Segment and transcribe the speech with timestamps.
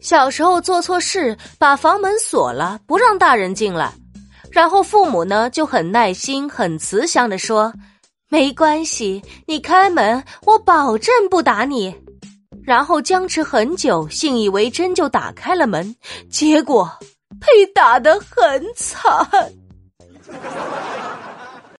[0.00, 3.92] 小时候做错事，把房门锁了，不让大人进来，
[4.50, 7.72] 然后父母呢就很耐心、很慈祥的说
[8.30, 11.94] ：“没关系，你开门，我保证不打你。”
[12.62, 15.94] 然后僵持很久，信以为真就打开了门，
[16.30, 16.90] 结果
[17.40, 19.26] 被打得很惨。